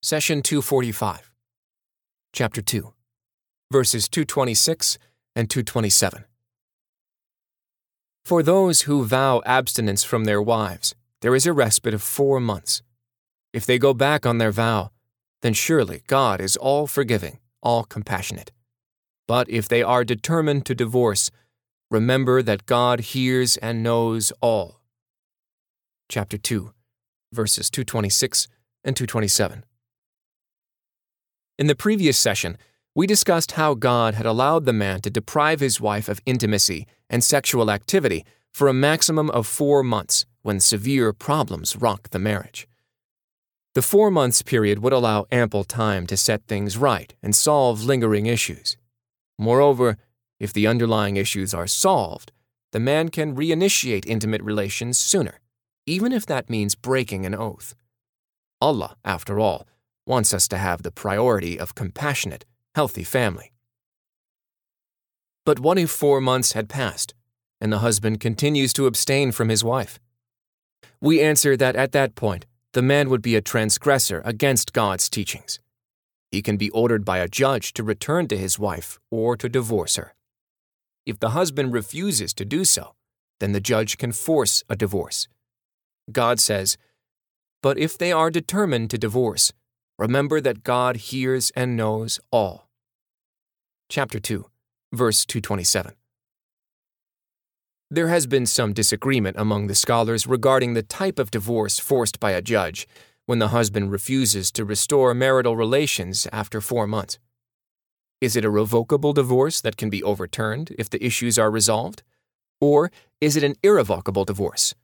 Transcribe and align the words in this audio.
Session 0.00 0.42
245, 0.42 1.28
Chapter 2.32 2.62
2, 2.62 2.94
verses 3.72 4.08
226 4.08 4.96
and 5.34 5.50
227. 5.50 6.24
For 8.24 8.44
those 8.44 8.82
who 8.82 9.04
vow 9.04 9.42
abstinence 9.44 10.04
from 10.04 10.22
their 10.22 10.40
wives, 10.40 10.94
there 11.20 11.34
is 11.34 11.46
a 11.46 11.52
respite 11.52 11.94
of 11.94 12.00
four 12.00 12.38
months. 12.38 12.80
If 13.52 13.66
they 13.66 13.76
go 13.76 13.92
back 13.92 14.24
on 14.24 14.38
their 14.38 14.52
vow, 14.52 14.92
then 15.42 15.52
surely 15.52 16.02
God 16.06 16.40
is 16.40 16.56
all 16.56 16.86
forgiving, 16.86 17.40
all 17.60 17.82
compassionate. 17.82 18.52
But 19.26 19.50
if 19.50 19.68
they 19.68 19.82
are 19.82 20.04
determined 20.04 20.64
to 20.66 20.76
divorce, 20.76 21.32
remember 21.90 22.40
that 22.40 22.66
God 22.66 23.00
hears 23.00 23.56
and 23.56 23.82
knows 23.82 24.32
all. 24.40 24.80
Chapter 26.08 26.38
2, 26.38 26.72
verses 27.32 27.68
226 27.68 28.46
and 28.84 28.94
227. 28.94 29.64
In 31.58 31.66
the 31.66 31.74
previous 31.74 32.16
session, 32.16 32.56
we 32.94 33.08
discussed 33.08 33.52
how 33.52 33.74
God 33.74 34.14
had 34.14 34.26
allowed 34.26 34.64
the 34.64 34.72
man 34.72 35.00
to 35.00 35.10
deprive 35.10 35.58
his 35.58 35.80
wife 35.80 36.08
of 36.08 36.20
intimacy 36.24 36.86
and 37.10 37.24
sexual 37.24 37.68
activity 37.68 38.24
for 38.52 38.68
a 38.68 38.72
maximum 38.72 39.28
of 39.30 39.44
four 39.44 39.82
months 39.82 40.24
when 40.42 40.60
severe 40.60 41.12
problems 41.12 41.74
rock 41.74 42.10
the 42.10 42.18
marriage. 42.20 42.68
The 43.74 43.82
four 43.82 44.08
months 44.08 44.40
period 44.40 44.78
would 44.78 44.92
allow 44.92 45.26
ample 45.32 45.64
time 45.64 46.06
to 46.06 46.16
set 46.16 46.46
things 46.46 46.76
right 46.76 47.12
and 47.24 47.34
solve 47.34 47.82
lingering 47.82 48.26
issues. 48.26 48.76
Moreover, 49.36 49.96
if 50.38 50.52
the 50.52 50.68
underlying 50.68 51.16
issues 51.16 51.52
are 51.52 51.66
solved, 51.66 52.30
the 52.70 52.80
man 52.80 53.08
can 53.08 53.34
reinitiate 53.34 54.06
intimate 54.06 54.42
relations 54.42 54.96
sooner, 54.96 55.40
even 55.86 56.12
if 56.12 56.24
that 56.26 56.48
means 56.48 56.76
breaking 56.76 57.26
an 57.26 57.34
oath. 57.34 57.74
Allah, 58.60 58.96
after 59.04 59.40
all, 59.40 59.66
wants 60.08 60.32
us 60.34 60.48
to 60.48 60.58
have 60.58 60.82
the 60.82 60.90
priority 60.90 61.58
of 61.58 61.74
compassionate, 61.74 62.44
healthy 62.74 63.04
family. 63.04 63.52
But 65.44 65.60
what 65.60 65.78
if 65.78 65.90
four 65.90 66.20
months 66.20 66.52
had 66.52 66.68
passed 66.68 67.14
and 67.60 67.72
the 67.72 67.78
husband 67.78 68.20
continues 68.20 68.72
to 68.74 68.86
abstain 68.86 69.32
from 69.32 69.48
his 69.48 69.62
wife? 69.62 70.00
We 71.00 71.20
answer 71.20 71.56
that 71.56 71.76
at 71.76 71.92
that 71.92 72.14
point, 72.14 72.46
the 72.72 72.82
man 72.82 73.08
would 73.08 73.22
be 73.22 73.36
a 73.36 73.40
transgressor 73.40 74.22
against 74.24 74.72
God's 74.72 75.08
teachings. 75.08 75.60
He 76.30 76.42
can 76.42 76.56
be 76.56 76.70
ordered 76.70 77.04
by 77.04 77.18
a 77.18 77.28
judge 77.28 77.72
to 77.74 77.82
return 77.82 78.28
to 78.28 78.36
his 78.36 78.58
wife 78.58 78.98
or 79.10 79.36
to 79.36 79.48
divorce 79.48 79.96
her. 79.96 80.14
If 81.06 81.18
the 81.18 81.30
husband 81.30 81.72
refuses 81.72 82.34
to 82.34 82.44
do 82.44 82.64
so, 82.64 82.94
then 83.40 83.52
the 83.52 83.60
judge 83.60 83.96
can 83.96 84.12
force 84.12 84.62
a 84.68 84.76
divorce. 84.76 85.28
God 86.12 86.40
says, 86.40 86.76
But 87.62 87.78
if 87.78 87.96
they 87.96 88.12
are 88.12 88.30
determined 88.30 88.90
to 88.90 88.98
divorce, 88.98 89.52
remember 89.98 90.40
that 90.40 90.62
God 90.62 90.96
hears 90.96 91.50
and 91.56 91.76
knows 91.76 92.20
all. 92.30 92.68
Chapter 93.88 94.20
2, 94.20 94.46
verse 94.92 95.24
227. 95.26 95.92
There 97.90 98.08
has 98.08 98.26
been 98.26 98.46
some 98.46 98.74
disagreement 98.74 99.36
among 99.38 99.66
the 99.66 99.74
scholars 99.74 100.26
regarding 100.26 100.74
the 100.74 100.82
type 100.82 101.18
of 101.18 101.30
divorce 101.30 101.78
forced 101.78 102.20
by 102.20 102.32
a 102.32 102.42
judge 102.42 102.86
when 103.26 103.38
the 103.38 103.48
husband 103.48 103.90
refuses 103.90 104.52
to 104.52 104.64
restore 104.64 105.14
marital 105.14 105.56
relations 105.56 106.28
after 106.32 106.60
four 106.60 106.86
months. 106.86 107.18
Is 108.20 108.36
it 108.36 108.44
a 108.44 108.50
revocable 108.50 109.12
divorce 109.12 109.60
that 109.62 109.76
can 109.76 109.90
be 109.90 110.02
overturned 110.02 110.74
if 110.78 110.90
the 110.90 111.04
issues 111.04 111.38
are 111.38 111.50
resolved? 111.50 112.02
Or 112.60 112.90
is 113.20 113.36
it 113.36 113.42
an 113.44 113.54
irrevocable 113.62 114.24
divorce? 114.24 114.74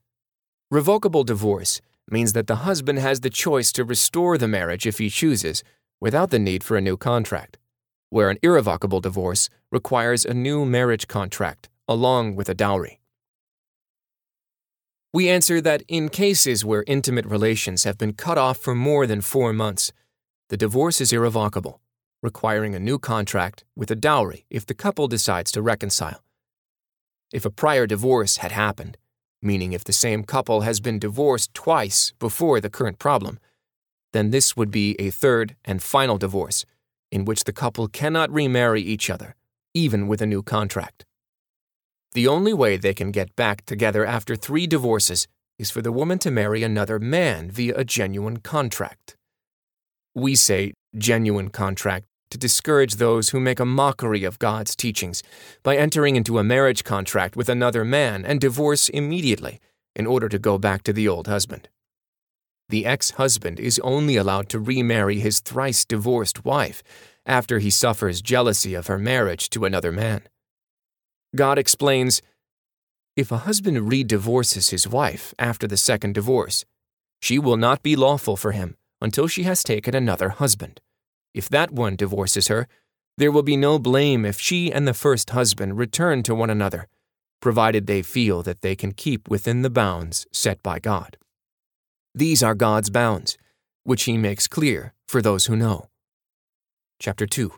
Revocable 0.71 1.25
divorce 1.25 1.81
means 2.11 2.33
that 2.33 2.47
the 2.47 2.57
husband 2.57 2.99
has 2.99 3.21
the 3.21 3.31
choice 3.31 3.73
to 3.73 3.85
restore 3.85 4.37
the 4.39 4.49
marriage 4.49 4.87
if 4.87 4.99
he 4.99 5.09
chooses, 5.09 5.63
without 6.01 6.31
the 6.31 6.39
need 6.39 6.63
for 6.63 6.77
a 6.77 6.81
new 6.81 6.97
contract, 6.97 7.59
where 8.11 8.31
an 8.31 8.39
irrevocable 8.43 9.01
divorce 9.01 9.49
requires 9.71 10.25
a 10.25 10.35
new 10.35 10.65
marriage 10.65 11.09
contract 11.09 11.69
along 11.89 12.37
with 12.37 12.49
a 12.49 12.55
dowry. 12.55 13.01
We 15.13 15.29
answer 15.29 15.61
that 15.61 15.85
in 15.87 16.09
cases 16.09 16.65
where 16.65 16.83
intimate 16.87 17.25
relations 17.27 17.85
have 17.85 17.97
been 17.97 18.15
cut 18.15 18.37
off 18.37 18.59
for 18.59 18.75
more 18.75 19.07
than 19.07 19.21
four 19.21 19.53
months, 19.53 19.93
the 20.49 20.57
divorce 20.57 21.01
is 21.01 21.13
irrevocable, 21.13 21.81
requiring 22.23 22.75
a 22.75 22.81
new 22.81 22.99
contract 22.99 23.65
with 23.77 23.91
a 23.91 23.97
dowry 23.97 24.45
if 24.51 24.67
the 24.67 24.75
couple 24.75 25.07
decides 25.07 25.53
to 25.53 25.63
reconcile. 25.63 26.23
If 27.33 27.45
a 27.45 27.51
prior 27.51 27.87
divorce 27.87 28.39
had 28.39 28.53
happened, 28.53 28.99
meaning 29.45 29.73
if 29.73 29.85
the 29.85 29.93
same 29.93 30.25
couple 30.25 30.63
has 30.63 30.81
been 30.81 30.99
divorced 30.99 31.53
twice 31.55 32.13
before 32.19 32.61
the 32.61 32.71
current 32.71 32.99
problem, 32.99 33.39
then 34.13 34.31
this 34.31 34.57
would 34.57 34.71
be 34.71 34.97
a 34.99 35.11
third 35.11 35.57
and 35.65 35.83
final 35.83 36.17
divorce, 36.19 36.65
in 37.13 37.25
which 37.25 37.45
the 37.45 37.53
couple 37.53 37.87
cannot 37.89 38.31
remarry 38.33 38.81
each 38.81 39.11
other, 39.11 39.35
even 39.75 40.09
with 40.09 40.23
a 40.23 40.27
new 40.27 40.43
contract. 40.43 41.05
The 42.13 42.29
only 42.29 42.55
way 42.55 42.77
they 42.77 42.95
can 42.95 43.11
get 43.11 43.35
back 43.35 43.67
together 43.67 44.07
after 44.07 44.37
three 44.37 44.67
divorces 44.67 45.27
is 45.59 45.71
for 45.71 45.83
the 45.83 45.93
woman 45.93 46.19
to 46.21 46.31
marry 46.31 46.63
another 46.63 46.99
man 46.99 47.51
via 47.51 47.75
a 47.77 47.85
genuine 47.85 48.39
contract. 48.39 49.17
We 50.15 50.37
say 50.37 50.75
genuine 50.97 51.51
contract 51.51 52.07
to 52.35 52.39
discourage 52.39 52.97
those 52.97 53.29
who 53.29 53.39
make 53.39 53.61
a 53.61 53.65
mockery 53.65 54.25
of 54.25 54.41
God's 54.41 54.75
teachings 54.75 55.23
by 55.63 55.77
entering 55.77 56.17
into 56.17 56.41
a 56.41 56.43
marriage 56.43 56.83
contract 56.83 57.37
with 57.37 57.49
another 57.49 57.85
man 57.85 58.25
and 58.25 58.41
divorce 58.41 58.89
immediately 58.89 59.61
in 59.95 60.05
order 60.05 60.29
to 60.29 60.41
go 60.41 60.59
back 60.59 60.83
to 60.83 60.93
the 60.93 61.07
old 61.07 61.29
husband. 61.29 61.69
The 62.71 62.87
ex 62.87 63.13
husband 63.13 63.61
is 63.61 63.79
only 63.85 64.17
allowed 64.17 64.49
to 64.49 64.59
remarry 64.59 65.21
his 65.21 65.39
thrice 65.39 65.85
divorced 65.85 66.45
wife 66.45 66.83
after 67.25 67.61
he 67.61 67.71
suffers 67.71 68.21
jealousy 68.21 68.75
of 68.75 68.89
her 68.89 68.99
marriage 68.99 69.49
to 69.51 69.65
another 69.65 69.93
man. 69.93 70.23
God 71.37 71.57
explains 71.57 72.21
If 73.15 73.31
a 73.31 73.47
husband 73.47 73.77
redivorces 73.89 74.71
his 74.71 74.89
wife 74.89 75.35
after 75.39 75.69
the 75.69 75.77
second 75.77 76.15
divorce, 76.15 76.65
she 77.23 77.39
will 77.39 77.57
not 77.57 77.85
be 77.85 77.95
lawful 77.95 78.37
for 78.37 78.51
him 78.51 78.77
until 79.01 79.29
she 79.29 79.45
has 79.45 79.63
taken 79.63 79.95
another 79.95 80.31
husband. 80.31 80.81
If 81.35 81.49
that 81.49 81.73
one 81.73 81.97
divorces 81.97 82.49
her, 82.49 82.69
there 83.19 83.33
will 83.33 83.43
be 83.43 83.57
no 83.57 83.79
blame 83.79 84.25
if 84.25 84.41
she 84.41 84.73
and 84.73 84.89
the 84.89 84.95
first 84.95 85.31
husband 85.31 85.79
return 85.79 86.23
to 86.25 86.35
one 86.35 86.51
another, 86.51 86.89
provided 87.41 87.87
they 87.87 88.03
feel 88.03 88.43
that 88.43 88.63
they 88.63 88.75
can 88.75 88.93
keep 88.93 89.29
within 89.29 89.63
the 89.63 89.71
bounds 89.71 90.27
set 90.33 90.63
by 90.63 90.79
God. 90.79 91.17
These 92.15 92.43
are 92.43 92.55
God's 92.55 92.91
bounds, 92.91 93.37
which 93.83 94.05
He 94.05 94.17
makes 94.17 94.49
clear 94.49 94.95
for 95.07 95.21
those 95.21 95.47
who 95.47 95.57
know. 95.57 95.89
Chapter 97.01 97.27
2, 97.27 97.53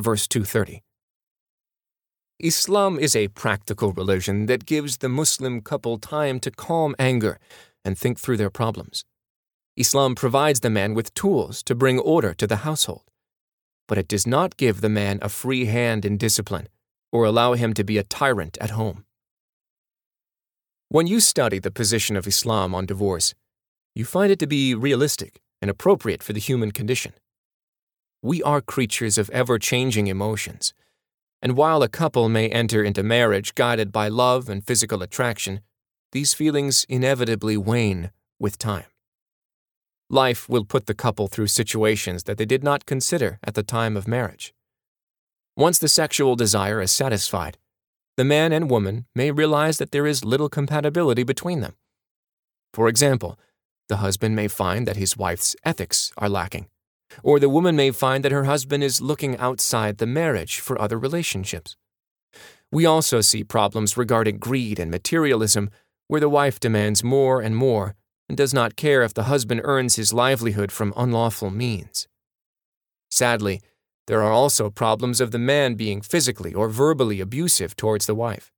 verse 0.00 0.26
230. 0.26 0.82
Islam 2.40 2.98
is 2.98 3.14
a 3.14 3.28
practical 3.28 3.92
religion 3.92 4.46
that 4.46 4.66
gives 4.66 4.98
the 4.98 5.08
Muslim 5.08 5.60
couple 5.60 5.98
time 5.98 6.40
to 6.40 6.50
calm 6.50 6.94
anger 6.98 7.38
and 7.84 7.96
think 7.96 8.18
through 8.18 8.36
their 8.36 8.50
problems. 8.50 9.04
Islam 9.76 10.14
provides 10.14 10.60
the 10.60 10.70
man 10.70 10.94
with 10.94 11.14
tools 11.14 11.62
to 11.64 11.74
bring 11.74 11.98
order 11.98 12.32
to 12.34 12.46
the 12.46 12.64
household, 12.68 13.04
but 13.88 13.98
it 13.98 14.08
does 14.08 14.26
not 14.26 14.56
give 14.56 14.80
the 14.80 14.88
man 14.88 15.18
a 15.22 15.28
free 15.28 15.66
hand 15.66 16.04
in 16.04 16.16
discipline 16.16 16.68
or 17.12 17.24
allow 17.24 17.54
him 17.54 17.74
to 17.74 17.84
be 17.84 17.98
a 17.98 18.04
tyrant 18.04 18.56
at 18.60 18.70
home. 18.70 19.04
When 20.88 21.06
you 21.06 21.20
study 21.20 21.58
the 21.58 21.70
position 21.70 22.16
of 22.16 22.26
Islam 22.26 22.74
on 22.74 22.86
divorce, 22.86 23.34
you 23.94 24.04
find 24.04 24.30
it 24.30 24.38
to 24.40 24.46
be 24.46 24.74
realistic 24.74 25.40
and 25.60 25.70
appropriate 25.70 26.22
for 26.22 26.32
the 26.32 26.40
human 26.40 26.70
condition. 26.70 27.12
We 28.22 28.42
are 28.42 28.60
creatures 28.60 29.18
of 29.18 29.30
ever 29.30 29.58
changing 29.58 30.06
emotions 30.06 30.72
and 31.44 31.58
while 31.58 31.82
a 31.82 31.90
couple 31.90 32.30
may 32.30 32.48
enter 32.48 32.82
into 32.82 33.02
marriage 33.02 33.54
guided 33.54 33.92
by 33.92 34.08
love 34.08 34.48
and 34.48 34.64
physical 34.64 35.02
attraction, 35.02 35.60
these 36.10 36.32
feelings 36.32 36.86
inevitably 36.88 37.58
wane 37.58 38.10
with 38.40 38.56
time. 38.56 38.86
Life 40.10 40.48
will 40.48 40.64
put 40.64 40.86
the 40.86 40.94
couple 40.94 41.28
through 41.28 41.46
situations 41.46 42.24
that 42.24 42.36
they 42.36 42.44
did 42.44 42.62
not 42.62 42.84
consider 42.84 43.38
at 43.42 43.54
the 43.54 43.62
time 43.62 43.96
of 43.96 44.06
marriage. 44.06 44.52
Once 45.56 45.78
the 45.78 45.88
sexual 45.88 46.36
desire 46.36 46.80
is 46.80 46.92
satisfied, 46.92 47.56
the 48.16 48.24
man 48.24 48.52
and 48.52 48.70
woman 48.70 49.06
may 49.14 49.30
realize 49.30 49.78
that 49.78 49.92
there 49.92 50.06
is 50.06 50.24
little 50.24 50.48
compatibility 50.48 51.22
between 51.22 51.60
them. 51.60 51.74
For 52.72 52.88
example, 52.88 53.38
the 53.88 53.98
husband 53.98 54.36
may 54.36 54.48
find 54.48 54.86
that 54.86 54.96
his 54.96 55.16
wife's 55.16 55.56
ethics 55.64 56.12
are 56.18 56.28
lacking, 56.28 56.66
or 57.22 57.40
the 57.40 57.48
woman 57.48 57.74
may 57.74 57.90
find 57.90 58.24
that 58.24 58.32
her 58.32 58.44
husband 58.44 58.84
is 58.84 59.00
looking 59.00 59.36
outside 59.38 59.98
the 59.98 60.06
marriage 60.06 60.60
for 60.60 60.80
other 60.80 60.98
relationships. 60.98 61.76
We 62.70 62.84
also 62.84 63.20
see 63.20 63.44
problems 63.44 63.96
regarding 63.96 64.38
greed 64.38 64.78
and 64.78 64.90
materialism, 64.90 65.70
where 66.08 66.20
the 66.20 66.28
wife 66.28 66.60
demands 66.60 67.02
more 67.02 67.40
and 67.40 67.56
more 67.56 67.94
and 68.28 68.36
does 68.36 68.54
not 68.54 68.76
care 68.76 69.02
if 69.02 69.14
the 69.14 69.24
husband 69.24 69.60
earns 69.64 69.96
his 69.96 70.12
livelihood 70.12 70.72
from 70.72 70.94
unlawful 70.96 71.50
means. 71.50 72.08
Sadly, 73.10 73.60
there 74.06 74.22
are 74.22 74.32
also 74.32 74.70
problems 74.70 75.20
of 75.20 75.30
the 75.30 75.38
man 75.38 75.74
being 75.74 76.00
physically 76.00 76.52
or 76.52 76.68
verbally 76.68 77.20
abusive 77.20 77.76
towards 77.76 78.06
the 78.06 78.14
wife. 78.14 78.52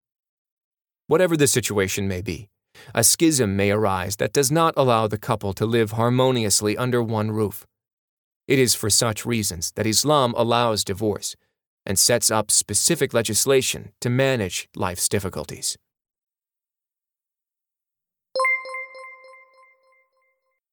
Whatever 1.07 1.37
the 1.37 1.47
situation 1.47 2.09
may 2.09 2.21
be, 2.21 2.49
a 2.95 3.05
schism 3.05 3.57
may 3.57 3.71
arise 3.71 4.17
that 4.17 4.33
does 4.33 4.51
not 4.51 4.75
allow 4.77 5.07
the 5.07 5.19
couple 5.19 5.53
to 5.55 5.67
live 5.67 5.93
harmoniously 5.93 6.77
under 6.77 7.03
one 7.03 7.31
roof. 7.31 7.67
It 8.49 8.59
is 8.59 8.75
for 8.75 8.91
such 8.91 9.27
reasons 9.27 9.73
that 9.73 9.87
Islam 9.87 10.35
allows 10.37 10.85
divorce 10.85 11.37
and 11.85 11.99
sets 11.99 12.31
up 12.31 12.51
specific 12.51 13.15
legislation 13.15 13.93
to 14.01 14.11
manage 14.11 14.69
life's 14.75 15.09
difficulties. 15.09 15.77